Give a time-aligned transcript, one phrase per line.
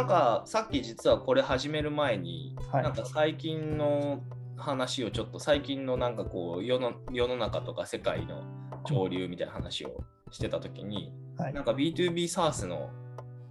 [0.00, 4.22] なんかさっき実はこれ始める前に、はいなんか最近の
[4.56, 8.44] 話をちょっと最近のなんかこう世の世の中とか世界の
[8.86, 12.90] 潮流みたいな話をしてた時に、はいなんか B2B SaaS の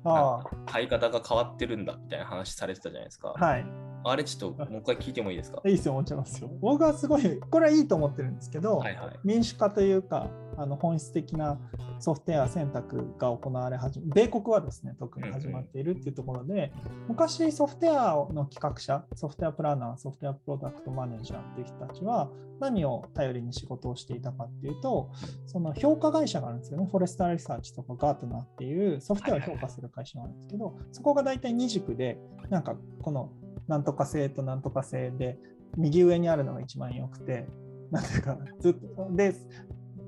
[0.05, 3.34] あ買い方が変わってるんだみたいな話されてたじゃないですか。
[3.38, 3.66] あ、はい。
[4.04, 5.61] あれちょっともう一回聞いてもいいですか？
[5.68, 6.49] いいですよ、もちろんですよ。
[6.61, 9.20] 僕はすごい、これはいいと思ってるんですけど、はいはい。
[9.23, 11.57] 民主化というか、あの本質的な
[11.99, 16.73] ソフトウェア選択が行われ始め、米国はですね、特に始まっているっていうところで、
[17.07, 22.29] 昔ソフトウェアの企画者、ソフトウェアプランナー、ソフトウェアプロダクトマネージャーっていう人たちは、
[22.59, 25.12] 何を頼りに仕事をしていたかっていうと、
[25.45, 33.29] その評価会社があるんですよね、フォレスターリサーチとかガートナーっていうソフトウェアを評価する会社があるんですけど、そこが大体二軸で、なんかこの
[33.70, 35.38] なんとか性となんとか性で、
[35.77, 37.48] 右上にあるのが一番良くて、
[37.91, 39.34] なんていうか、ずっと、で、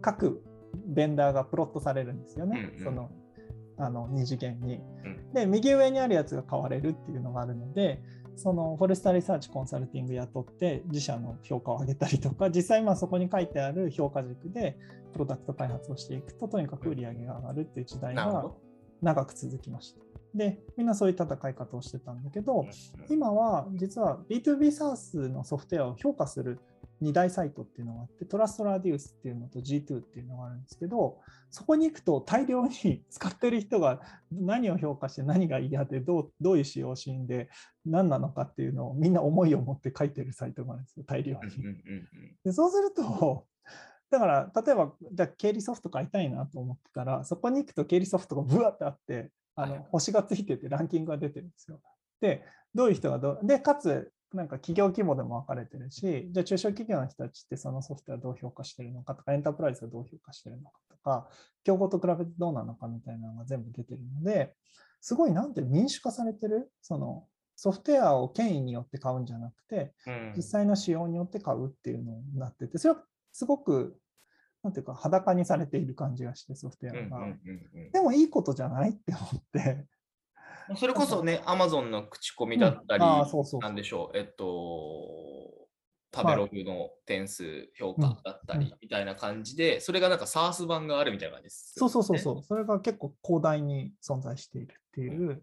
[0.02, 0.44] 各
[0.88, 3.10] ベンダーがプロットされるんですよね、うんうんその
[3.78, 4.76] あの二次元に。
[5.06, 8.02] うんで、右上にあるやつが買われるっていうのがあるので、
[8.36, 14.78] そのフォレスターリサーチコンサルティング雇って自社の評価を上げたりとか、実際今そこに書いてある評価軸で
[15.14, 18.52] プロダクト開発をしていくと、とにかく売り上げが上がるっていう時代が。
[19.02, 20.11] 長く続きました。
[20.34, 22.66] で、みんなそういう戦い方をしてたんだけど、
[23.10, 26.60] 今は実は B2B SaaS のソフトウェアを評価する
[27.02, 34.02] 2大サイトっていうのがあって、トラストラデュースっていうのと G2 っていうのがあるんですけど、そこに行くと大量に使ってる人が
[34.32, 37.50] 何を評価して何が嫌でどうどういう使用シーンで
[37.86, 41.40] 何なのかっていうのをみんな思いを持って書いてるサイトがあるんですよ、大量に。
[42.46, 43.46] でそうすると、
[44.12, 49.32] だから例えばじゃあ経理ソフト買いたいなと思ってたら、そこに行くと経理ソフトがブワってあって、
[49.64, 49.80] あはい。
[49.80, 51.80] の星がついててランキングが出てるんですよ。
[52.20, 61.30] で、どういう人がどう、で、かつ、なんか企業規模でも分かれてるし、じゃあ中小企業の人たちってそのソフトウェアどう評価してるのかとか、エンタープライズがどう評価してるのかとか、
[61.64, 64.56] 競合と比べてどうなのかみたいなのが全部出てるので、
[65.02, 70.34] すごいなんて民主化されてる、そのソフトウェアを権威によって買うんじゃなくて、うん。
[70.36, 73.98] 実際の仕様によって買うっていうのになってて、それはすごく、
[74.64, 77.18] なんていうか、裸にされている感じがして、ソフトウェアが。
[77.18, 77.92] うんうんうんうん。
[77.92, 79.86] でもいいことじゃないって思って、
[80.78, 83.12] それこそね、アマゾンの口コミだったり、うん。
[83.12, 83.62] あーそうそうそう。
[83.62, 85.68] なんでしょう、えっと、
[86.14, 95.42] 食べログの点数評価だったうんりみたいな感じで、それがなんか SARS 版があるみたいな感じです、そうそうそうそう、それが結構広大に存在しているっていう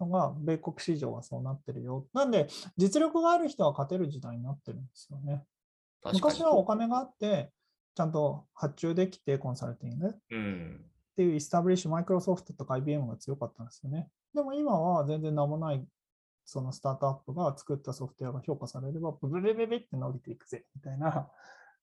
[0.00, 2.06] のが、米国市場はそうなってるよ。
[2.12, 5.44] なんで、実力がある人は勝てる時代になってるんですよね。
[6.12, 7.50] 昔はお金があって、
[7.94, 10.84] ちゃんと発注できて、コンサルティングっうん。
[11.16, 14.08] ていうイスタブリッシュ、マイクロソフトとか IBM が強かったんですよね。
[14.34, 15.86] でも今は全然名もない、
[16.44, 21.28] そのスタートアップが作ったソフトウェアが評価されれば、ブブブブブって伸びていくぜ、みたいな、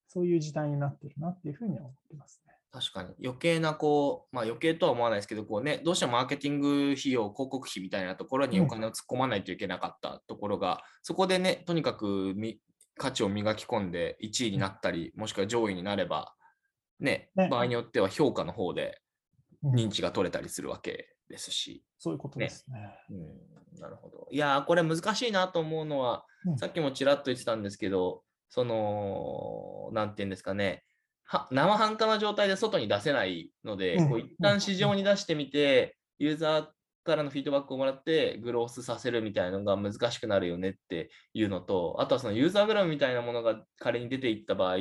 [0.07, 2.55] そういう時代になってるなっていうふうには思ってますね。
[2.71, 12.59] 確かに余計なこう、まあ余計とは思わないですけど、こうね、どうしてもマーケティング費用、広告費みたいなところにお金を突っ込まないといけなかったところが、そこでね、とにかくみ
[12.99, 16.35] 価値を磨き込んで1位になったり、もしくは上位になれば、
[16.99, 17.47] ね、ね。
[17.49, 19.01] 場合によっては評価の方で
[19.63, 19.75] うん。
[19.75, 21.83] 認知が取れたりするわけですし。
[21.97, 22.95] そういうことですね。
[23.09, 24.27] うん、なるほど。
[24.31, 26.57] いやー、これ難しいなと思うのは、うん。
[26.57, 30.83] さっきもちらっと言ってたんですけど、その、なんていうんですかね、
[31.23, 34.09] は生半可な状態で外に出せないので、うん。
[34.09, 36.67] こう一旦市場に出してみて、ユーザー
[37.09, 44.77] からのフィードバックをもらって、グロースさせるみたいなのが難しくなるよねっていうのと、あとはそのユーザーグラムみたいなものが仮に出ていった場合、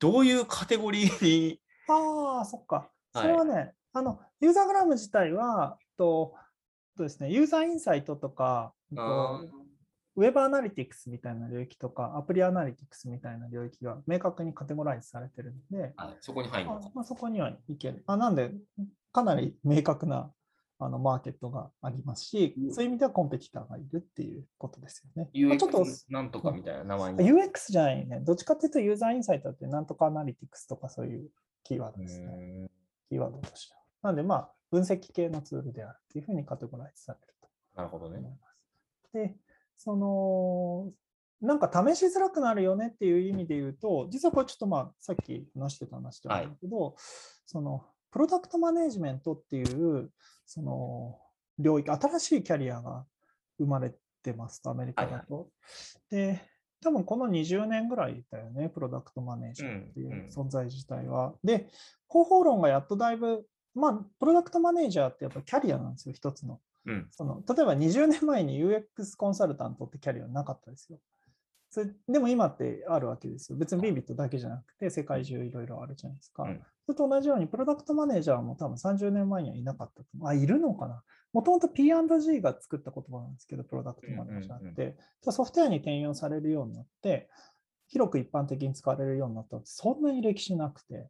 [0.00, 2.76] どういうカテゴリーに、ああ、そっか。
[2.76, 6.34] はいそれはね、あの、ユーザーグラム自体は、と、
[6.96, 8.72] とですね、ユーザーインサイトとか、
[10.16, 18.04] ウェブアナリティクスみたいな領域とか、アプリアナリティクスみたいな領域が明確にカテゴライズされてるので、はい、そこに入るのまあ、そこにはいける。
[18.06, 18.52] あなんで、
[19.12, 20.30] かなり明確な
[20.80, 25.30] あのマーケットがありますし、そういう意味ではコンペティターがいるっていうことですよね。
[25.46, 27.30] まあちょっと UX なんとかみたいな名前に。
[27.30, 28.20] UX じゃないね。
[28.20, 31.28] どっちかっていうとユーザーインサイトってなんとかアナリティクスとかそういう
[31.64, 32.26] キーワードですね。
[32.26, 32.70] うん
[33.10, 33.80] キーワードとしては。
[34.02, 38.22] なので、まあ、分析系のツールであるっていうふうにカテゴライズされるとなるほどね。
[39.12, 39.34] で、
[39.76, 40.92] その、
[41.40, 46.94] なんか試しづらくなるよねっていう意味で言うと、実はこれちょっとまあ、さっき話してた話ではあるけど、
[47.46, 50.10] その、プロダクトマネジメントっていう、
[50.46, 51.18] その、
[51.58, 53.04] 領域、新しいキャリアが
[53.58, 55.48] 生まれてますと、アメリカだと。
[56.10, 56.40] で、
[56.82, 61.34] 多分この20年ぐらいだよね、プロダクトマネージャーっていう存在自体は。
[61.44, 61.68] で、
[62.08, 66.60] 広報論がやっとだいぶ、まあ、プロダクトマネージャーってやっぱキャリアなんですよ、一つの。
[66.86, 67.08] うん。
[67.10, 70.98] その例えば20年前に UX コンサルタントってキャリアなかったですよ。
[71.68, 73.58] それでも今ってあるわけですよ。
[73.58, 76.44] 別にビビットだけじゃなくて、世界中いろいろあるじゃないですか。
[76.44, 80.28] うんそれと同じように、プロダクトマネージャーも多分30年前にはいなかったと思う。
[80.28, 81.02] あ、いるのかな
[81.32, 84.96] もともと P&G が作った言葉なんですけど、プロダクトマネージャーって。
[85.20, 87.30] ソフトウェアに転用されるようになって、
[87.86, 91.08] 広く一般的に使われるようになったのってそんなに歴史なくて。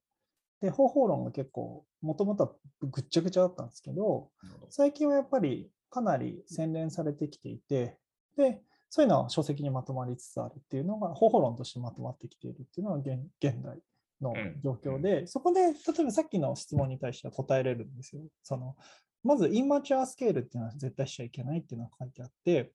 [0.60, 4.28] で、方法論が結構、もともとはぐっちゃぐちゃだったんですけど、
[4.68, 7.96] 最近はやっぱりかなり洗練されてきていて、
[8.36, 13.78] で、そういうのは書籍にまとまりつつあるっていうのが、方法論としてまとまってきているっていうのが現現代
[14.20, 14.60] のうん。
[14.62, 18.22] 状況で、そこで、例えばさっきの質問に対しては答えれるんですよ。
[18.42, 18.76] その
[19.22, 22.72] まず、インマチュアスケールっていうのは絶対しちゃいけないっていうのが書いてあって、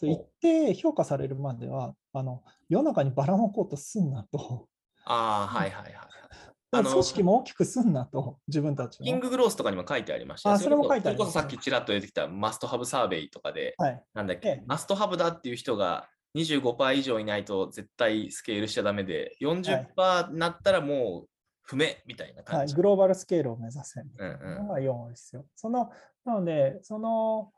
[0.00, 4.68] と一定評価されるまでは、あの世の中にばらまこうとすんなと、
[5.04, 5.94] ああ、はいはいはい。
[6.74, 9.04] あの組織も大きくすんなと、自分たちの。
[9.04, 10.54] キンググロースとかにも書いてありましたよ。
[10.54, 14.64] あそれも書いてありそれこそさっきちらっと出てきたマストハブサーベイとかで、はい、なんだっけ、ええ。
[14.66, 21.28] マストハブだっていう人が25%以上いないと絶対スケールしちゃダメで、40%になったらもう
[21.62, 22.74] 不明みたいなはい、感じ。
[22.74, 25.44] グローバルスケールを目指せみたいうんうんなのが4ですよ。
[25.56, 25.90] その
[26.24, 27.52] なのでその、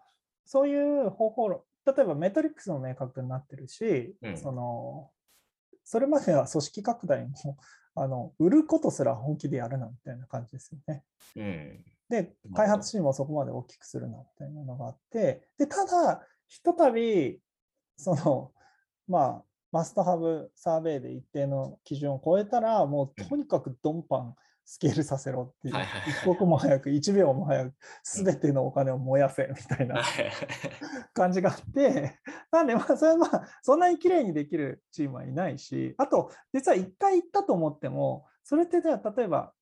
[0.44, 5.10] そういう方法論、例えばメトリックスも明確になってるし、うんその
[5.84, 7.34] それまでは組織拡大も
[7.94, 11.04] あの売ることすら本気でやるなみたいな感じですよね。
[11.36, 11.84] うん。
[12.08, 17.40] で、開発チームをそこまで大きくするなみたいなのがあって、でただ、ひとたび、
[17.96, 18.52] その、
[19.08, 24.34] まあ、 must have サーベイで一定の基準を超えたら、もうとにかくドンパン
[24.64, 25.74] スケールさせろっていう、
[26.08, 30.02] 一刻も早く、1秒も早く、すべてのお金を燃やせみたいな
[31.12, 32.18] 感じがあって、
[32.50, 39.52] なんで、まあ、それはまあ、そんなに綺麗にできるチームはいないし、あと、実は一回行ったと思っても、それってじゃあ、例えば、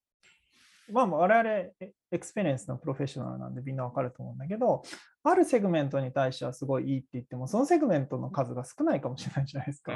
[0.90, 1.74] まあ、我々、エ
[2.10, 4.82] experience のプロフェッショナルなんでみんなわかると思うんだけど、
[5.24, 9.92] あるセグメントに対してはすごいいいって言っても、そのセグメントの数が少ないかもしれないじゃないですか。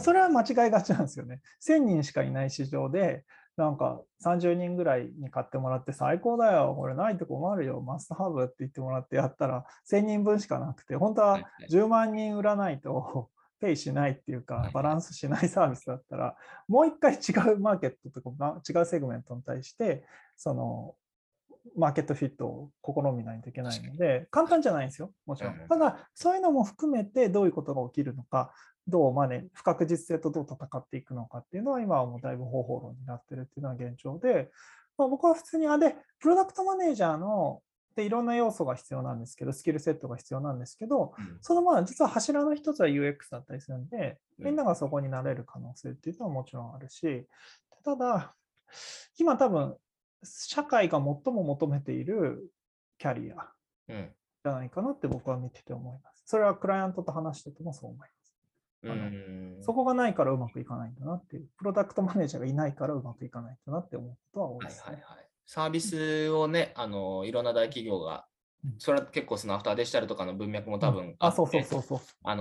[0.00, 1.40] それは間違いがちなんですよね。
[1.66, 3.24] 1000人しかいない市場で、
[3.56, 11.40] なんか30人ぐらいに買ってもらって最高だよ、これないと困るよ、 must have って言ってもらってやったら1000人分しかなくて、本当は
[11.70, 13.28] 10万人売らないと
[13.60, 16.34] ペイしないっていうか、バランスしないサービスだったら、
[16.66, 20.06] もう一回違うマーケットとか、ま違うセグメントに対して、
[20.36, 20.94] その
[21.76, 25.54] マーケットフィットを試みないといけないので、簡単じゃないんですよ、もちろん。
[25.54, 25.68] うん。
[25.68, 28.52] ただ、そういうのも含めてどういうことが起きるのか、
[28.86, 34.50] どうマネ、不確実性とどう戦っていくのかっていうのは、今はもうだいぶ方法論になってるっていうのは現状で、
[34.98, 37.62] まあ、僕は普通に、あ、で、プロダクトマネージャーの、
[37.96, 41.38] でいろんな要素が必要なんですけど、スキルセットが必要なんですけど、うん。
[41.40, 44.44] そのまあ実は柱の一つは UX だったりするんで、うん。
[44.46, 47.26] みんながそこになれる可能性っていうのはもちろんあるし、
[47.84, 48.34] ただ、
[49.18, 49.76] 今多分、
[50.22, 52.50] 社会が最も求めている
[52.98, 53.50] キャリア
[53.88, 54.10] うん
[54.42, 56.22] じゃないかなって僕は見てて思います。
[56.24, 58.10] それはクライアントと話しててもそう思います。
[59.62, 64.84] そこがないからうまくいかないんだなっていう、プロダクトマネージャーがいないからうまくいかないんだなって思うことは多いはいですね。
[64.86, 65.26] はいはい。
[65.44, 68.29] サービスをね、あのいろんな大企業がうん、
[68.78, 71.62] それは結構そのアフターデジタルとかの文脈も多分あ、って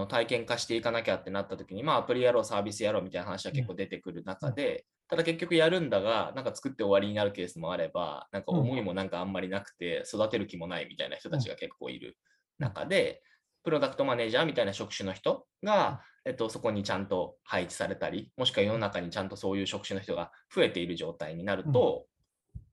[0.07, 12.17] 体験化していかなきゃってなった時に、まあ、アプリやろう、サービスやろうみたいな話は結構出てくる中で、ただ結局やるんだが、なんか作って終わりになるケースもあれば、なんか思いもなんかあんまりなくて、育てる気もないみたいな人たちが結構いる
[12.59, 13.23] 中で、
[13.63, 22.05] プロダクトマネージャーみたいな職種の人が、えっと、そこにちゃんと配置されたり、もしくは世の中にちゃんとそういう職種の人が増えている状態になると、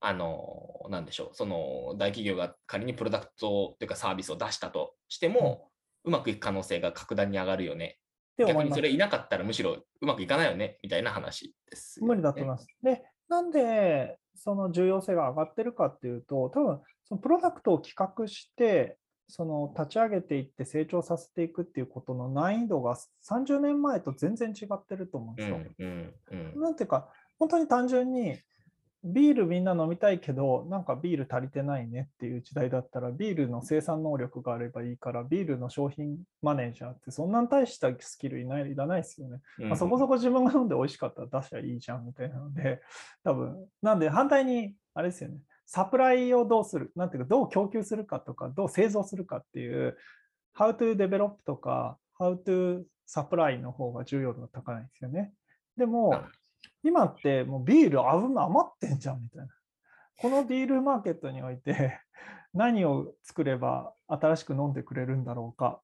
[0.06, 5.68] あの、なんでしょう、その大企業が仮にプロダクトというかサービスを出したとしても、
[6.04, 7.98] うまくいく可能性が格段に上がるよね。
[8.34, 12.68] って思います逆にそれいなかったらむしろうまくいかないよねみたいな話です、無理だと思います。
[12.82, 18.98] で、なんでその重要性が上がってるかっていうと、多分そのプロダクトを企画して、
[19.28, 22.96] その立ち上げていって成長させていくっていうことの難易度が
[23.28, 25.56] 30年前と全然違ってると思うんですよ。
[25.56, 26.14] うんうん
[26.54, 27.10] うんなんていうか、
[27.40, 28.38] 本当に単純に
[29.04, 39.38] ビールみんな飲みたいけど、なんかビール足りてないねっていう時代だったら、ビールの生産能力があればいいから、ビールの商品マネージャーってそんなに大したスキルいないいらないですよね。
[39.58, 42.80] うんまあ、そこそこ自分が飲んで美味しかったら出しゃいいじゃんみたいなので、
[43.22, 49.96] 多分なんで反対に、あれですよね、サプライをどうする、なんていうか、どう供給するかとか、どう製造するかっていう、
[50.56, 55.32] How to develop とか、How to supply の方が重要度が高いんですよね。
[55.76, 56.24] でも、
[56.86, 59.48] 今ってもうビール余ってんじゃんみたいな。
[60.18, 62.00] このビールマーケットにおいて
[62.54, 65.82] 何を作れば新しく飲んでくれるんだろうか。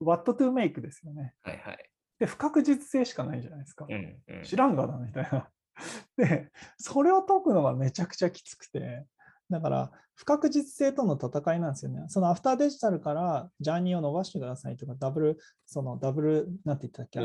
[0.00, 1.34] What to make ですよね。
[1.42, 1.90] はいはい。
[2.18, 3.86] で、不確実性しかないじゃないですか。
[3.88, 5.50] うんうん知らんがなみたいな。
[6.16, 9.06] で、それを解くのがめちゃくちゃきつくて、
[9.48, 12.04] だから、不確実性との戦いなんですよね。
[12.08, 17.20] そのアフターデジタルからジャーニーを伸ばしてくださいとか、ダブル、そのダブル、なんて言ったっけ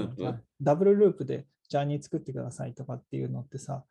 [0.61, 3.83] ダブルループでジャーニー作ってくださいとかっていうのってさ、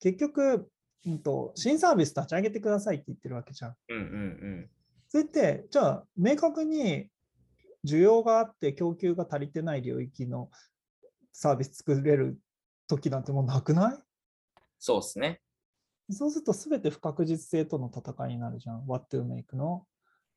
[0.00, 0.68] 結局、
[1.06, 3.76] うんと、新サービス立ち上げてくださいって言ってるわけじゃん。
[3.88, 4.70] うんうん
[5.08, 7.08] それって、じゃあ、明確に
[7.84, 10.50] 需要があって供給が足りてない領域の
[11.32, 12.38] サービス作れる
[12.86, 13.98] 時なんてもうなくない？
[14.78, 15.40] そうですね。
[16.10, 18.86] そうすると全て不確実性との戦いになるじゃん。
[18.86, 19.86] What to make の。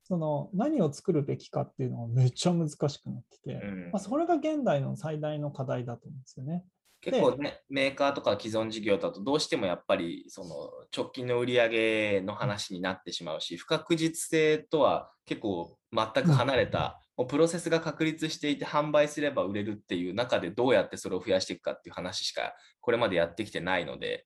[0.03, 6.63] その何を作るべきかっていうのがめっちゃ難しくなってて、うんまあ、それが現代の最大の課題だと思うんですよね。
[7.05, 24.25] 結構ね、メーカーとか既存事業だとどうしてもやっぱりその直近の売り上げの話になってしまうし、不確実性とは結構全く離れた、もうプロセスが確立していて販売すれば売れるっていう中でどうやってそれを増やしていくかっていう話しかこれまでやってきてないので、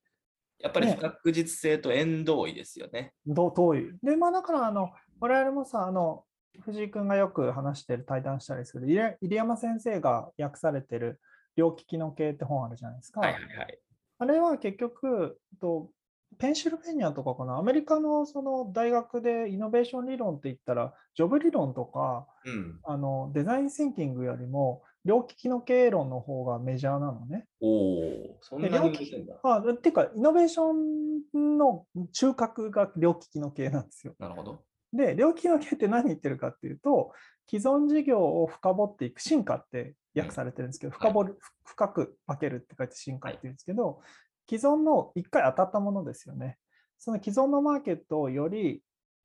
[0.60, 3.12] やっぱりね不確実性と縁遠いですよね。
[3.26, 3.92] どう遠い。
[4.02, 6.24] で、まあだからあの、我々もさ、あの、
[6.62, 11.20] 藤井君がよく話してる、対談したりする、入入山先生が訳されてる、
[11.60, 13.20] 両利きの経って本あるじゃないですか。
[13.20, 13.80] はいはいはい。
[14.20, 15.92] あれは結局、と
[16.38, 22.80] ペンシルベニアとかかな、アメリカのその大学でイノベーション理論って言ったら、ジョブ理論とかうん。
[22.84, 27.46] あのデザインシンキングよりも、両利きの経営論の方がメジャーなのね。
[27.60, 28.74] おお、そんなに
[29.24, 29.36] んだ。
[29.44, 34.16] あっていうか、イノベーションの中核が両利きの経営なんですよ。
[34.20, 34.64] なるほど。
[34.94, 37.12] で、両利きの経営って何言ってるかっていうと、
[37.50, 44.02] 既存事業を深掘っていく、進化って訳されてるんですけど、深掘る、深く分けるって書いて進化って言うんですけど、
[44.50, 46.58] 既存の一回当たったものですよね。
[46.98, 48.82] その既存のマーケットをより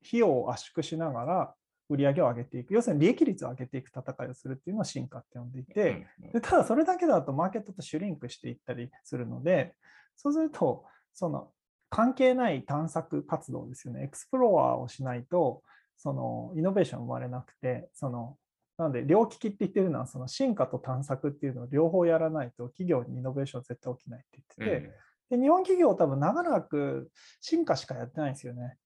[0.07, 1.55] 費用を圧縮しながら
[1.89, 9.75] 売り上げを上げていく、要するに利益率を上げていく戦いをするっていうのを進化って呼んでいて、でただそれだけだとマーケットと shrink していったりするので、
[10.15, 11.51] そうすると、その
[11.89, 14.03] 関係ない探索活動ですよね。
[14.03, 15.61] explore をしないと、
[15.97, 18.37] そのイノベーション生まれなくて、その
[18.77, 24.91] なので、両利きって言ってるのは、その深化と探索っていうのを両方やらないと、企業にイノベーション絶対起きないって言ってて、
[25.29, 27.09] で日本企業多分長らく
[27.41, 28.77] 深化しかやってないんですよね。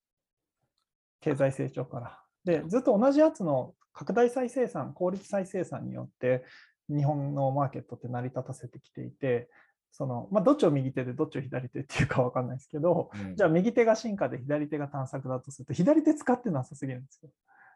[1.21, 2.19] 経済成長から。
[2.45, 6.45] で、ずっと同じやつの拡大再生産、効率再生産によって、
[6.87, 9.49] 日本のマーケットって成り立たせてきていて、
[9.91, 17.29] そのまあ、どっちを右手でどっちを左手っていうか分かんないですけど、うんじゃあ右手が進化で左手が探索だとすると、左手使ってなさすぎるんですよ。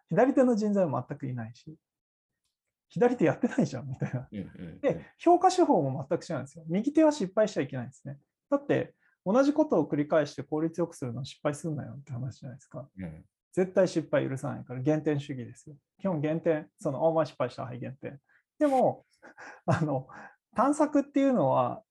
[0.10, 1.76] 左手の人材も全くいないし、
[2.94, 4.28] 左手やってないじゃんみたいな。
[4.82, 6.64] で、評価手法も全く違うんですよ。
[6.68, 8.20] 右手は失敗しちゃいけないんですね。
[8.52, 8.94] だって、
[9.26, 12.88] 同じことを繰り返して効率よくするのは失敗するなよって話じゃないですか。
[13.00, 15.76] うん絶対失敗許さないから、減点主義ですよ。
[16.00, 18.20] 基本減点、その、あ、お前失敗した、はい、減点。
[18.58, 19.06] でも、
[19.68, 20.08] あの、
[20.56, 21.84] 探索っていうのは、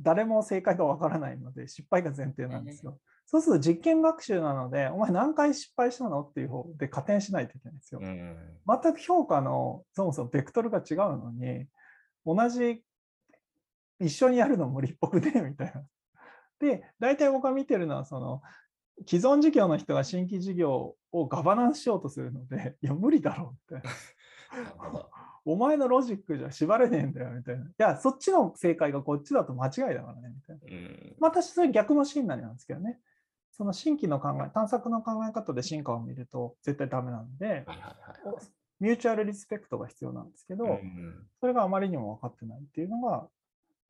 [0.00, 3.00] 誰も正解がわからないので、失敗が前提なんですよ。
[3.30, 6.22] そうすると実験学習なので、お前何回失敗したの？
[6.22, 8.04] っていう方で加点しないといけないんですよう。
[8.04, 11.66] ん全く評価のそもそもベクトルが違うのに、
[12.26, 12.82] 同じ
[14.00, 15.84] 一緒にやるの無理っぽくねみたいな。
[16.58, 18.42] で、大体僕が見てるのは、その
[19.06, 23.88] 既存事業の人が新規事業をガバナンスしようとするので、いや、無理だろうって。
[25.44, 27.64] お前のロジックじゃ縛れねえんだよみたいな。
[27.64, 30.76] いや、そっちの正解がこっちだと間違いだからねみたいな。
[30.76, 32.98] うんまあ私、それ逆のシーンなんですけどね。
[33.60, 38.46] その新規の考え、探索の考え方で進化を見ると絶対ダメなので、はいはいはい
[38.80, 43.28] ミューチュアルリスペクトが必要なんですけど、うんそれがあまりにも分かってないっていうのが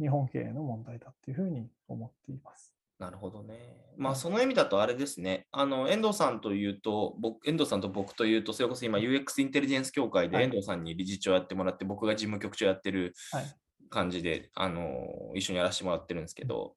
[0.01, 2.75] 日本経営の問題だっていうふうに思っています。
[2.99, 3.77] なるほどね。
[3.97, 5.47] まあ、その意味だとあれですね。
[5.53, 13.45] あの、遠藤さんというと、僕、遠藤さんと僕というと、それこそ今 UX インテリジェンス協会ではい遠藤さんに理事長やってもらって、僕が事務局長やってるはい。
[13.91, 16.75] 感じで、あの、一緒にやらせてもらってるんですけど、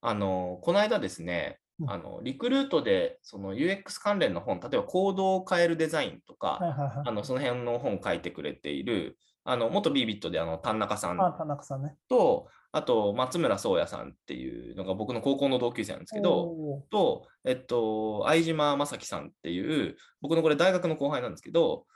[0.00, 7.08] あの、この間ですね、うんあの、リクルートで、その UX 関連の本、例えばコードを変えるデザインとか、はいはいはい。
[7.08, 11.96] あの、その辺の本を書いてくれている、あの、元 b ビットであの、田中さんあ、田中さんね。
[12.08, 21.86] と、あと、松村宗也さんっていうのが僕の高校の同級生なんですけど、と、えっと、相島正樹さんっていう、僕のこれ大学の後輩なんですけど、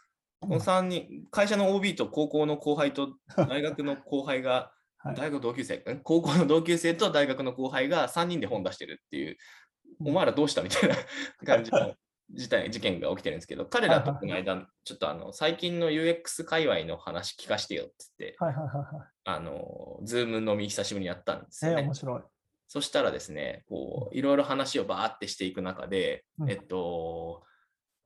[0.41, 3.14] この3人、会社の OB と高校の後輩と
[3.49, 5.17] 大学の後輩が、 はい。
[5.17, 6.00] 大学の同級生、ん？
[6.03, 9.37] 高校の同級生と大学の後輩が3人で本出してるっていう、
[10.01, 10.63] お前らどうした？
[10.63, 10.97] みたいな
[11.45, 11.95] 感じの
[12.31, 21.69] 事態事件が起きてるんですけど、彼らとこの間、ちょっとあの最近の UX 界隈の話聞かせてよって、はいはいはいはあの、ズーム飲み久しぶりにやったんですい。
[21.69, 21.87] えー、よね。
[21.87, 22.21] 面白い。
[22.67, 27.45] そしたらですね、こう、いろいろ話をバーってしていく中で、うんえっと、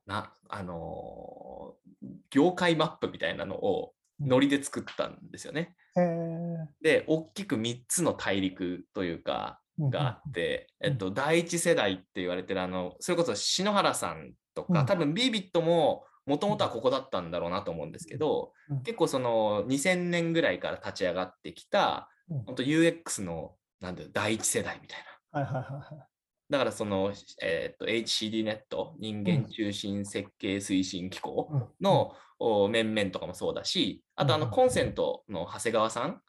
[0.06, 1.88] な、あのー
[2.30, 5.74] 業界マップみたいなのをノリで作ったんですよね。
[5.96, 14.86] えー、で、大きく3つの大陸というか、があって、えっと、第一世代って言われてるあのそれこそ篠原さんとか、うん。
[14.86, 18.82] 多分ビービットももともとはここだったんだろうなと思うんですけど、うん。
[18.82, 22.42] 結構その2000年ぐらいから立ち上がってきた、うん。
[22.44, 24.98] 本当 UX のなんだよ第一世代みたい
[25.32, 25.40] な。
[25.40, 26.06] はいはいはいはい。
[26.50, 31.64] だからその、えー、と HCD ネット人間中心設計推進機構うん。
[31.80, 34.50] の、お面々とかもそうだしあとあのうん。
[34.50, 36.20] コンセントの長谷川さん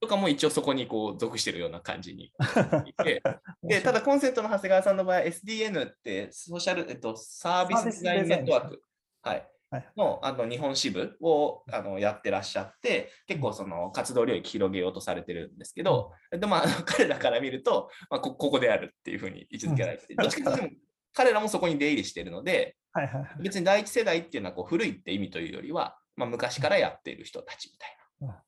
[0.00, 2.32] とかも一応そこにこう属してるような感じに。
[2.86, 2.92] い。
[2.92, 3.22] て
[3.62, 8.82] でただコンセントの長谷川さんの場合は SDN ってソーシャル、えっと、サービスデザインネットワーク、
[9.22, 9.48] はい。
[9.68, 20.76] はいのあの日本支部をあのやってらっしゃって結構その活動領域広げようとされてるんですけど、でまあ、彼らから見ると、まあ、こここであるっていうふうに位置づけられてて、どっちかというと
[21.14, 23.42] 彼らもそこに出入りしてるのではいはいはい。
[23.42, 28.42] 別に第一世代っていうのはこう古いって意味というよりは、まあ、昔からやっている人たちみたいな。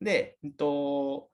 [0.00, 1.28] で、えっと、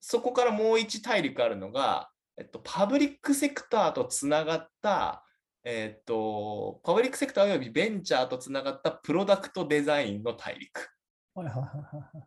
[0.00, 5.24] そこからもう一大陸あるのが、えっと、パブリックセクターとつながった、
[5.64, 10.88] えっと、パブリックセクターおよびベンチャーとつながったプロダクトデザインの大陸。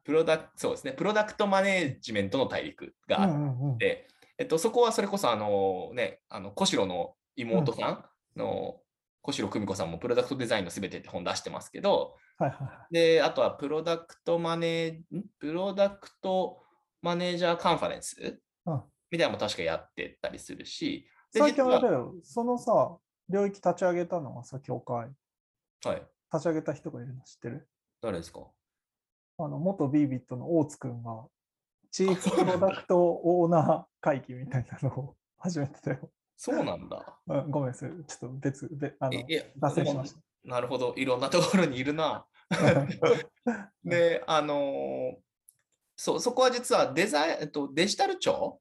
[0.03, 3.77] プロダクそうですね、プロダクトマネージメントの大陸があっうんうんうん。
[3.77, 4.07] て、
[4.38, 8.79] えっと、そこはそれこそあのね、あの小城の妹さんの、
[9.22, 12.93] 小城久美子さんもプロダクトデザインのすべてって本出してますけど、はいはいはい。
[12.93, 15.25] で、あとはプロダクトマネー、ん？
[15.39, 16.61] プロダクト
[17.01, 22.97] マネージャーカンファレンスうんみたいなのも確かやってたりするし、で最近あれだよ、そのさ、
[23.29, 25.11] 領域立ち上げたのはさ、協会。
[25.85, 27.67] はい、立ち上げた人がいるの知ってる？
[28.01, 28.41] 誰ですか？
[29.37, 31.25] あの、元ビービットの大津くんが、
[31.91, 36.09] チーフプロダクトオーナー会議みたいなのを始めてたよ。
[36.35, 37.19] そうなんだ。
[37.27, 40.19] うん、ごめん、それちょっと別、別あのえいや脱線しました。
[40.45, 42.25] なるほど、いろんなところにいるな。
[43.83, 45.25] で、あのー
[45.97, 48.59] そうそこは実はデザイン、えっと、デジタル庁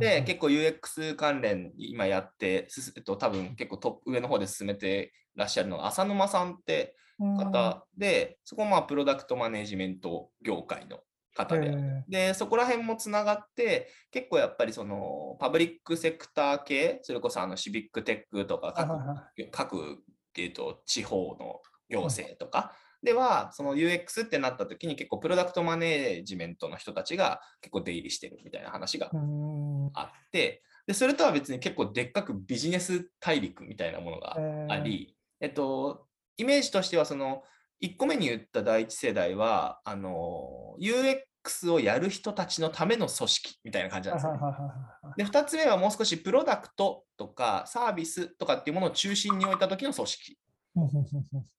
[0.00, 7.36] で結構 UX 関連今やって、えっと、多分結構トップ上の方で進めてらっしゃるのが浅沼さんってうん。
[7.36, 11.00] 方で、そこはまあプロダクトマネージメント業界の
[11.36, 11.72] 方で
[12.08, 18.72] で、そこら辺もつながって、結構やっぱりそのパブリックセクター系、それこそあのシビックテックとかは
[20.40, 22.72] いはい各はい各、えー、と地方の行政とか。
[23.02, 29.10] では、その UX ってなった時に結構プロダクトマネージメントの人たちが結構出入りしてるみたいな話が
[29.92, 34.38] あって、でそれとは別に結構でっかくビジネス大陸みたいなものが
[34.70, 37.42] あり、えっと、イメージとしてはその
[37.82, 41.20] 1個目に言った第一世代はあの UX
[41.70, 44.40] をやる人たちのための組織みたいな感じなんですよね。
[45.16, 50.38] で2つ目はもう少しプロダクトとかサービスとかっていうものを中心に置いた時の組織。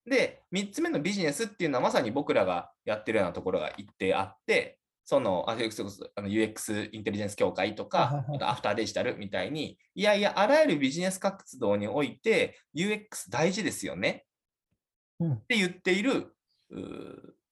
[0.05, 14.25] で、3つ目のビジネスっていうのはまさに僕らがやってるようなところが一定あって、そのあ UX あの UX インテリジェンス協会とかあとアフターデジタルみたいに、いやいや、あらゆるビジネス活動において UX 大事ですよね。
[15.19, 15.33] うん。
[15.33, 16.35] って言っている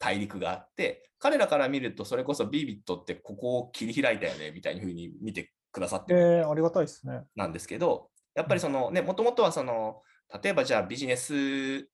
[0.04, 7.22] 大陸があって、彼らから見ると、それこそビビットってここを切り開いたよねみたいな風に見てくださってるえー、ありがたいですね。
[7.38, 10.02] なんですけど、やっぱりそのね、もともとはその、
[10.44, 11.88] 例えばじゃあビジネス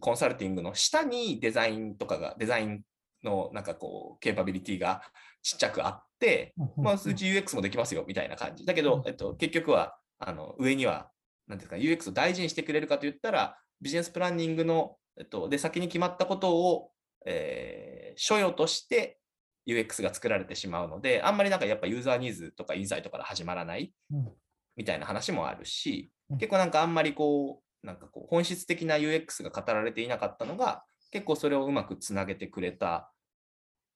[0.00, 2.82] コンサルティングの下にデザインとかが、デザイン
[3.22, 5.02] のなんかこう、ケーパビリティが
[5.42, 8.64] ちっちゃくあって、まあ、うち UX もできますよみたいな感じ。
[8.64, 11.10] だけど、うんえっと、結局はあの上には、
[11.46, 16.90] なんていうか、UX を大事にしてくれるかと言ったら、ビジネスプランニングの、えっと、で先に決まったことを、
[17.24, 19.18] えー所与として
[19.66, 24.32] UX が作られてしまうので、あんまりなんかやっぱユーザーニーズとかインサイトから始まらないうん。
[24.76, 26.38] みたいな話もあるし、うん。
[26.38, 33.10] 結構なんかあんまりこう、なんかこう本質的な UX が語られていなかったのが、結構それをうまくつなげてくれた、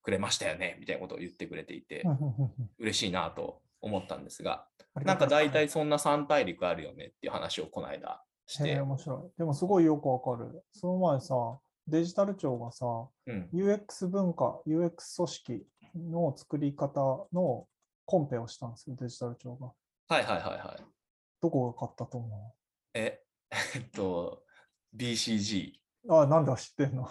[0.03, 2.05] くれましたよね、みたいなことを言ってくれていて
[2.79, 8.81] 嬉しいなと思ったんですが、なんか大体そんな3大陸あるよねっていう話をこの間して。
[8.81, 9.39] 面白い。
[9.39, 10.63] でもすごいよくわかる。
[10.73, 11.35] その前さ、
[11.89, 12.87] デジタル庁がさ、
[13.27, 17.67] うん、UX 文化、UX 組織の作り方の
[18.05, 19.73] コンペをしたんですよ、デジタル庁が。
[20.09, 20.85] はいはいはいはい。
[21.41, 22.55] どこが勝ったと思
[22.93, 23.23] え、
[23.75, 24.43] えっと、
[24.95, 25.73] BCG。
[26.05, 27.09] うあ、なんだ知ってんの？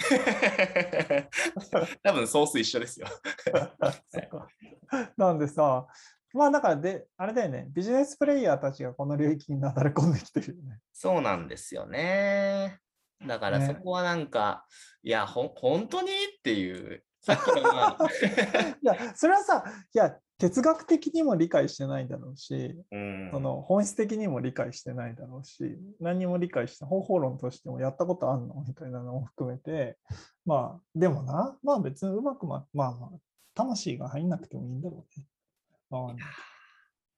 [2.04, 3.08] 多分ソース一緒ですよ。
[5.18, 5.88] なんでさ、
[6.34, 10.80] まあだからで、あれだよね、ビジネスプレイヤーたちがこの領域になだれ込んできてるよね。
[10.94, 12.80] そうなんですよね。
[13.26, 13.66] だからね。
[13.68, 14.66] そこはなんか、
[15.04, 16.10] いや、ほん本当に？
[16.12, 17.04] っていう、
[18.82, 23.30] いや、それはさ、いや、哲学的にも理解してないだろうし、うん。
[23.32, 28.64] その本質的にも理解してないだろうし、何にも理解して、方法論としてもやったことあんの？
[28.68, 29.98] みたいなのも含めて、
[30.46, 33.10] まあ、でもな、まあ別にうまくま、まあまあ、
[33.56, 35.26] 魂が入んなくてもいいんだろうね。
[35.90, 36.14] まあ。
[36.14, 36.22] ね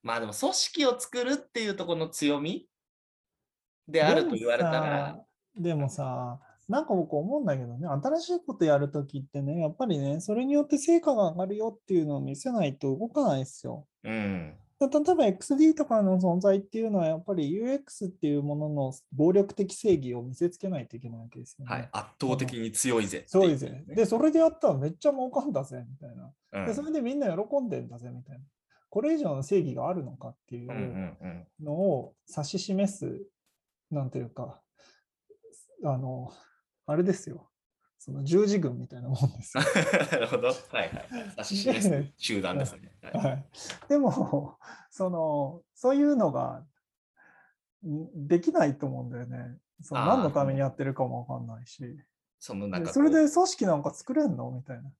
[0.02, 2.70] まあでも組織を作るっていうところの強み
[3.86, 5.26] であると言われたら。
[5.58, 13.88] でもさ、なんか僕思うんだけどね、新しいことやるときってね、やっぱりね、それによって成果が上がるよっていうのを見せないと動かないですよ。
[14.04, 14.56] うん。
[14.80, 21.74] 例えば XD とかの存在っていうのは、やっぱり UX っていうものの暴力的正義を見せつけないといけないわけですよね。
[21.74, 21.90] はい。
[21.92, 23.84] 圧倒的に強いぜっていそうですよね。
[23.88, 26.32] で、それでやったらめっちゃ儲かんだぜ、みたいな。
[26.54, 28.46] うんで、それでみんな喜んでんだぜ、みたいな。
[28.90, 31.18] これ以上の正義があるのかっていう。
[31.62, 33.22] のを指し示す、
[33.92, 34.62] なんていうか、
[35.84, 36.32] あの、
[36.86, 37.50] あれですよ。
[38.00, 39.64] その十字軍みたいなもんですよ。
[40.12, 40.48] なるほど。
[40.48, 41.08] はいはい。
[41.32, 42.94] 指し示す集団ですね。
[43.02, 43.46] はいはい、
[43.90, 44.58] でも、
[44.90, 46.64] その、そういうのが
[47.86, 49.58] んできないと思うんだよね。
[49.82, 51.84] その何のためにやってるかもわかんないし。
[52.40, 54.90] そのなんそれで組織なんか作れんのみたいな。
[54.90, 54.92] い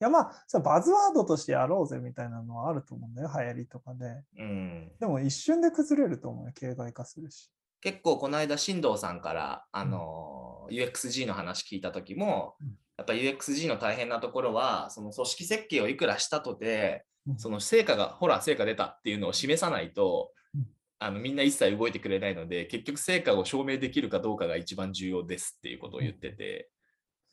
[0.00, 4.22] やまあ、それバズワードとしてやろうぜみたいなのはあると思うんだよ、流行りとかで。
[4.38, 7.50] うん、でも一瞬で崩れると思うよ、形骸化するし。
[7.80, 12.68] 結構この間進藤さんからあの UXG の話聞いた時もうん。
[12.98, 17.38] やっぱ UXG の大変なところはその組織設計をいくらしたとてうん。
[17.38, 20.66] その成果がほら成果出たっていうのを示さないとうん。
[20.98, 26.70] あのみんな一切動いてくれないので結局成果を証明できるかどうかが一番重要ですっていうことを言ってて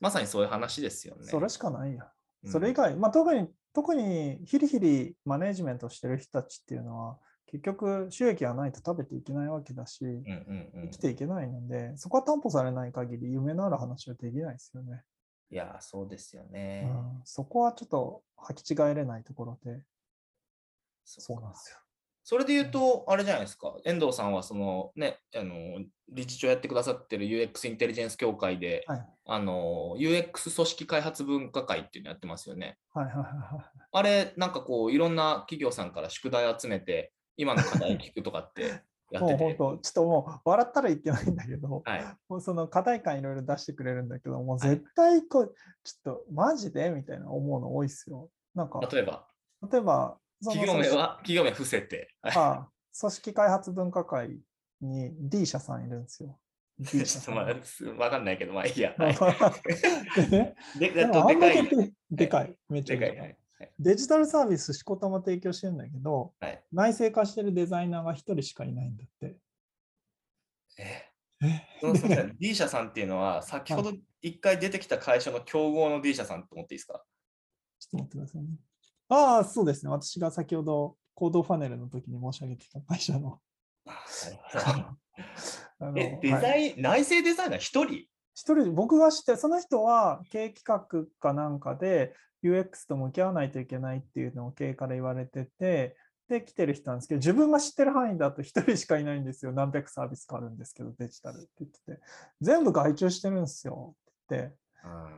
[0.03, 1.21] まさにそういう話ですよね。
[1.23, 2.03] それしかないや。
[2.43, 2.51] うん。
[2.51, 7.17] それ以外、まあ特に、特にヒリヒリマネジメントしてる人たちっていうのは、
[7.53, 15.03] 結局収益がないと食べていけないわけだし、うんうんうん生きていけないので、そこは担保されない限り夢のある話はできないですよね。
[15.51, 16.85] いやそうですようね。
[16.85, 19.83] ん、そこはちょっと履き違えれないところで、
[21.05, 21.77] そうなんですよ。
[22.23, 29.05] それで言うと、あれじゃないですか、遠藤さんはそのね、あの理事長やってくださってる UX インテリジェンス協会で、はい。
[29.25, 32.77] あの UX 組織開発分科会っていうのやってますよね。
[32.93, 33.65] はいはいはいはい。
[33.91, 38.79] あれ、なんかこう、いろんな企業さんから宿題集めて、今の課題聞くとかってやって
[39.11, 39.21] て。
[39.21, 48.29] もう本当、ちょっともう笑ったらいけないんだけど、はい、もうその課題感いろいろ出してくれるんだけど、もうはい絶対こう、ちょっとマジでみたいな思うの多いですよ。
[48.55, 49.27] なんか、例えば、
[49.71, 52.13] 例えば、企業名は、企業名伏せて。
[52.21, 52.69] はいああ
[52.99, 54.37] 組織開発分科会
[54.79, 56.37] に D 社さんいるんですよ。
[56.79, 57.33] D ちょ社さん。
[57.33, 58.93] っ とまあ、すわかんないけど、まあいいや。
[58.97, 59.15] はい、
[60.19, 62.55] でね、で、ででかいででかい。
[62.69, 63.17] めっちゃでかい。
[63.17, 63.37] はい
[63.79, 66.63] デジタルサービス、しこたま提供してるんだけど、はい。
[66.71, 69.37] 内製化してるデザイナーが一人しかいないんだって。
[70.79, 71.05] え？
[71.43, 71.61] え？
[71.81, 77.03] そのすみません D 社さんっていうのは、先ほど一回出てきた会社の競合の D 社さんと思っていいですか？
[77.79, 78.47] ちょっと待ってくださいね。
[79.09, 79.91] ああ、そうですね。
[79.91, 83.39] 私が先ほどコードファネルの時に申し上げてた会社の。
[85.97, 86.69] え、デザはい。
[86.69, 88.07] イン、内製デザイナー一人？
[88.35, 95.95] 一人、僕が知って、その人は経営企画かなんかで UX と向き合わないといけないっていうのを経営から言われてて、
[96.29, 99.51] で、来てる人なんですけど、自分が知ってる範囲だと一人しかいないんですよ。
[99.51, 102.01] 何百サービスかあるんですけど、デジタルって言ってて。
[102.41, 104.63] 全部外注してるんですよって言って。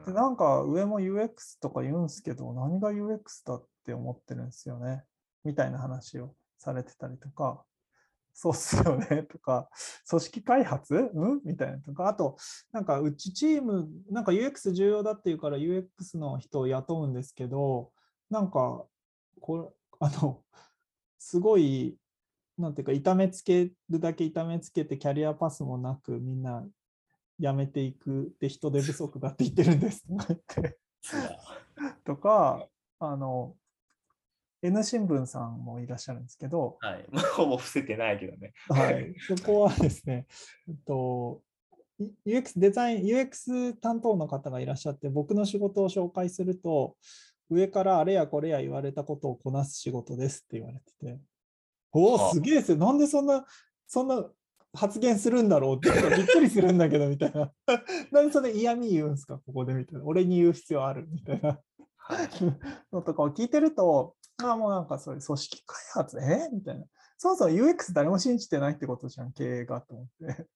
[0.07, 5.03] で、なんか上も UX とか言うんですけど、何が UX だって思ってるんですよね。
[5.43, 7.63] みたいな話をされてたりとか、
[8.37, 9.69] そうっすよねとか、
[10.09, 10.93] 組織開発？
[10.93, 11.41] うん？
[11.45, 12.35] みたいなとか、あと、
[12.73, 17.91] なんかうちチーム、なんか UX 重要だっていうから UX の人を雇うんですけど、
[18.29, 18.85] なんか、
[19.39, 19.63] これ、
[20.01, 20.43] あの、
[21.17, 21.95] すごい、
[22.57, 26.67] なんていうか、痛めつけるだけ痛めつけて、キャリアパスもなく、みんな
[27.39, 30.05] 辞めていくで人手不足だって言ってるんです。
[30.11, 30.79] とか言って。
[32.03, 32.67] とか、
[32.99, 33.55] あの、
[34.65, 37.05] N 新聞さんもいらっしゃるんですけど、はい。
[37.11, 38.53] まあ、ほぼ伏せてないけどね。
[38.69, 40.27] はい、 そこはですね、
[40.67, 41.41] えっと、
[41.99, 46.95] い UX デザイン、UX 担当の方がいらっしゃって、僕の仕事を紹介すると、
[47.49, 51.19] 上からあれやこれや言われたことをこなす仕事ですって言われてて、
[51.91, 52.77] おお、はあすげえですよ。
[52.77, 53.45] なんでそんな、
[53.87, 54.25] そんな
[54.73, 57.51] 発言するんだろうってびっくりするんだけど、みたいな。
[58.11, 60.05] なんでそれ嫌味言うんすか、ここでみたいな。
[60.05, 61.59] 俺に言う必要あるみたいな。
[61.97, 62.27] はい。
[62.91, 66.49] のとかを聞いてると、ああ、もうなんかそういう組織開発、え？
[66.53, 66.85] みたいな。
[67.17, 70.47] そもそも UX 誰も信じてないってことじゃん、経営がと思って。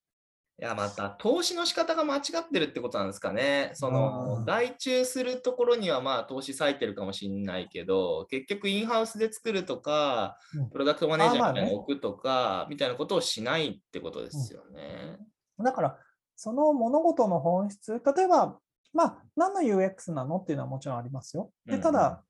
[0.61, 3.71] いや、また、投資の仕方が間違ってるってことなんですかね。
[3.75, 15.17] そあの、ー外注するところには、まあ、投資割いてるかもしれないけど、結局、インハウスで作るとかうん、プロダクトマネージャーみたいなあーまあねのを置くとか、みたいなことをしないってことですよね。
[15.63, 15.97] だから、
[16.35, 18.59] その物事の本質、例えば、
[18.91, 20.39] まあ、何の UX なの？
[20.39, 21.51] っていうのはもちろんありますよ。
[21.65, 22.25] で、うんうんただ、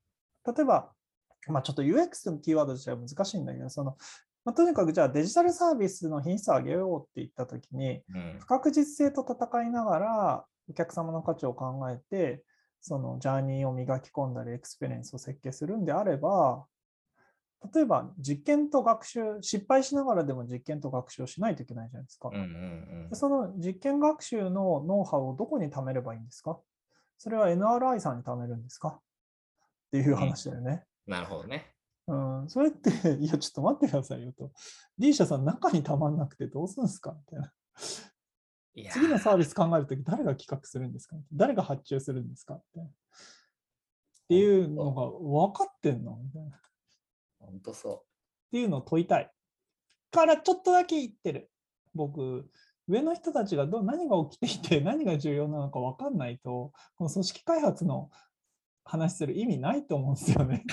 [0.46, 0.92] 例えば、
[1.48, 3.96] まあ、ちょっと UX のキーワード自体は難しいんだけど、その、
[4.44, 12.42] まあ、とにかくじゃあデジタルサービスの品質を上げようって言ったときに、うん不確実性と戦いながらお客様の価値を考えて、
[12.80, 16.64] その journey を磨き込んだり、 experience を設計するんであれば、
[17.74, 22.30] 例えば実験と学習、失敗しながらでも実験と学習をしないといけないじゃないですか。
[22.30, 23.14] うんうんうん。
[23.14, 26.58] その実験学習のノウハウをどこに貯めればいいんですか？
[27.18, 28.88] それは NRI さんに貯めるんですか？
[28.88, 29.00] っ
[29.92, 30.84] ていう話だよね。
[31.06, 31.74] なるほどね。
[32.06, 34.52] うん、それって、 いや、ちょっと待ってくださいよと。
[34.98, 37.52] D 社さん、中にたまんなくてどうするんですかみたいな。
[38.74, 42.86] い次のサービス考えるとき、誰が企画するんですか誰が発注するんですかってっ
[44.28, 46.56] ていうのが分かってんのみたいな。
[46.56, 46.60] っ
[47.40, 48.04] ほんとそ
[48.52, 49.30] ていうのを問いたい。
[50.10, 51.50] からちょっとだけ言ってる。
[51.94, 52.48] 僕、
[52.86, 58.10] 上の人たちがどう何が起きていて何が重要なのか分かんないと、この組織開発の
[58.90, 60.64] 話する意味ないと思うんですよね。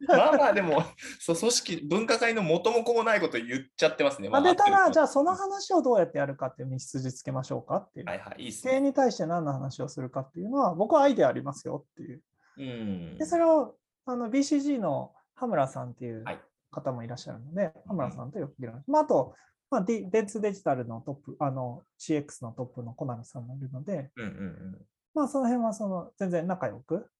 [0.00, 0.06] う。
[0.08, 0.82] まあまあでも、
[1.20, 4.28] そう組織、分科会の元も子もないこと言っちゃってますね。
[4.28, 8.06] まあ、でただ、じゃああその話をどうやってやるかっていう道筋つけましょうかっていう。
[8.06, 8.80] はいはい、いいっすね。
[8.80, 12.22] に対して何の話をするかっていうのは、僕はアイデアありますよっていう。
[12.58, 13.26] うんで、。
[13.26, 16.40] それをあの BCG の羽村さんっていうはい
[16.72, 19.34] 方もいらっしゃるので、羽村さんとよく議論しまあ、あと、
[19.70, 27.10] まあ、D- 電通デジタルのトップ、あの CX のトップの小波さんもいるので、うんうんまあ、その辺はその全然仲良く、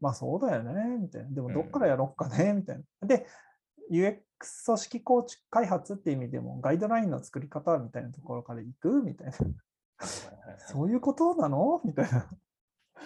[0.00, 1.30] まあそうだよね、みたいな。
[1.30, 3.08] でもどっからやろっかね、みたいな。
[3.08, 3.26] で、
[3.90, 4.20] UX
[4.66, 9.32] 組織構築開発っていう意味でも、ガイドラインの作り方みたいなところから行くみたいな。
[9.40, 9.56] うん。
[10.58, 11.80] そういうことなの？
[11.84, 12.26] みたいな。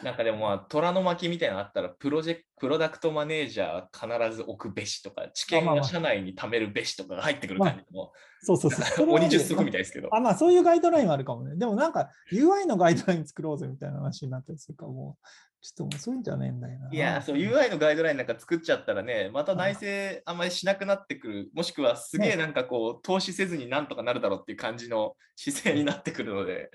[0.03, 8.11] なんかでもまあ、虎の巻みたいなのあったら、プロジェクプロダクトマネージャー必ず置くべしとか、知見まあまあが社内に貯めるべしとかが入ってくる感じの、
[8.43, 8.85] そうそうそう。
[8.85, 10.09] それはね鬼十足みたいですけど。
[10.13, 11.57] あ、まあそういうガイドラインはあるかもね。
[11.57, 15.27] でもなんか UI のガイドライン作ろうぜみたいな話になったりするから、もう、
[15.61, 16.91] ちょっともうそういうんじゃねえんだよな。
[16.93, 26.71] いや、そう、UI のガイドラインなんか作っちゃったらね、また内政あんまりしなくなってくる、もしくはすげえなんかこう、投資せずになんとかなるだろうっていう感じの姿勢になってくるので、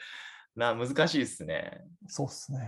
[0.55, 1.81] な、難しいですね。
[2.07, 2.59] そうっすね。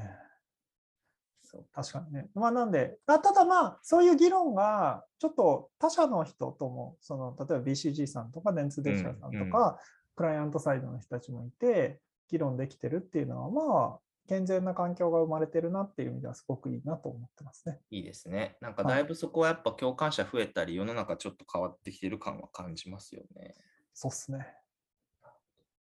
[1.51, 2.29] そう確かにね。
[2.33, 9.77] まあなんで、あただまあ、そういう議論が、ちょっと他社の人とも、その、例えば BCG さんとか、電通デジタルさんとか、
[10.15, 17.81] クライアントサイドの人たちもいて、議論できてるっていうのは、まあ、健全な環境が生まれてるなっていう意味では、すごくいいなと思ってますね。
[17.89, 18.55] いいですね。
[18.61, 23.55] なんかはいだいぶそこはやっぱ共感者増えたり、世の中ちょっと変わってきてる感は感じますよね。
[23.93, 24.47] そうっすね。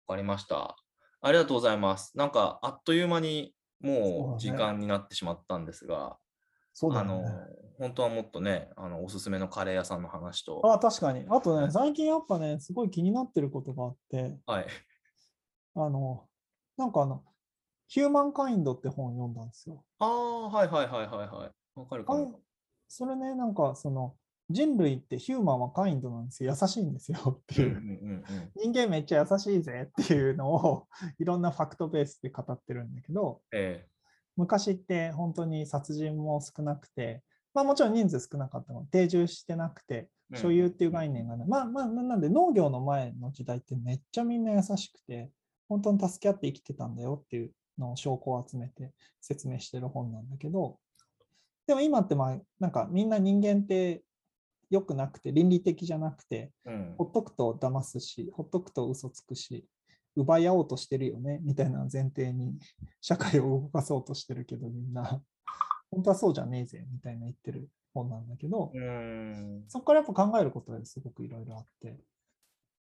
[0.08, 0.78] わかりました。
[1.22, 2.18] ありがとうございます。
[2.18, 6.18] なんかあっという間にもう時間になってしまったんですが、あの
[6.74, 7.60] そうだよね。
[7.80, 11.26] 本当はもっとね、あのおすすめのカレー屋さんの話と、あ確かに。
[11.30, 14.68] あとね、最近やっぱね、すごい気になってることがあって、はい。
[15.76, 16.28] あの、
[16.78, 17.24] なんかあの、
[17.88, 19.84] ヒューマンカインドって本を読んだんですよ。
[20.00, 21.80] ああ、はいはいはいはいはい。
[21.80, 22.42] わかるかあも。
[22.88, 24.16] それね、なんかその、
[24.50, 26.56] 人類ってヒューマンはカインドなんですよ。
[26.60, 28.24] 優しいんですよっていう。
[28.56, 30.88] 人間めっちゃ優しいぜっていうのを
[31.20, 33.88] いろんなファクトベースで語ってるんだけど、え
[34.36, 41.48] 昔って本当に殺人も少なくて、まあもちろん人数少なかったの定住してなくて、うん所有っていう概念がない。
[41.48, 45.32] まあまあ、ななんで農業の前の時代ってめっちゃみんな優しくて、
[45.68, 50.78] 本当に助け合って生きてたんだよっていうのを証拠を集めて説明してる本なんだけど、
[51.66, 54.04] でも今ってまあなんかみんな人間って
[54.70, 59.66] 良くなくて倫理的じゃなくて、えうんほっとくと騙すし、ほっとくと嘘つくし、
[60.16, 62.58] 奪い合おうとしてるよねみたいな前提に
[63.02, 65.22] 社会を動かそうとしてるけどみんな、
[65.92, 69.64] 本当はそうじゃねえぜみたいな言ってる本なんだけど、うーん。
[69.68, 71.98] そこからやっぱ考えることがすごくいろいろあって、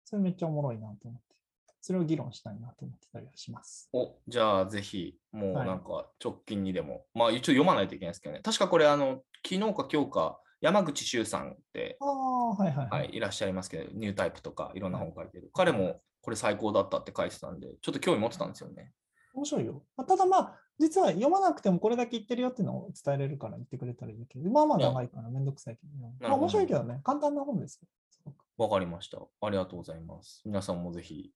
[0.06, 1.36] それめっちゃおもろいなと思って、
[1.82, 3.90] それを議論したいなと思ってたりはします。
[3.94, 8.42] おじゃあぜひ、もうはいなんか直近にでも、まあ一応読まないといけないですけどね。
[8.42, 15.52] 確かこれ、あの、昨日か今日か、山口周さんって、ああ、はいはいはい、いらっしゃいますけど、ニュータイプとかいろんな本書いてる。
[15.54, 18.92] 彼もこれ最高だったって書いてたんで、ちょっと興味持ってたんですよね。
[19.34, 19.84] 面白いよ。
[19.96, 27.80] まあただまあ、実は読まなくてもこれだけ言ってるよっていうのを伝えれるから言ってくれたらいいけど、まあまあ長いからめんどくさいけど、まあ面白いけどね、簡単な本です
[28.26, 28.34] よ。
[28.58, 29.20] わかりました。
[29.42, 30.42] ありがとうございます。
[30.46, 31.32] 皆さんもぜひ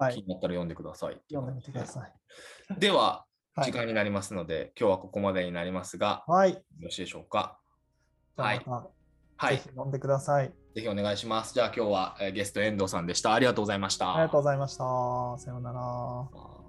[0.00, 1.20] はい、気になったら読んでください。
[1.30, 2.12] 読んでみてください。
[2.78, 6.52] では、 はい時間になりますので、今日はここまでになりますが、はい。
[6.52, 7.59] よろしいでしょうか？
[8.36, 8.62] はい
[9.36, 9.56] はい。
[9.56, 10.52] ぜひ読んでください。
[10.74, 11.54] ぜひお願いします。
[11.54, 13.32] じゃあ今日はえーゲスト遠藤さんでした。
[13.34, 14.14] ありがとうございました。
[14.14, 14.84] ありがとうございました。
[15.38, 16.59] さようなら。